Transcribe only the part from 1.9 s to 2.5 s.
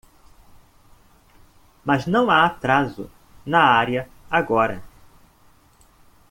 não há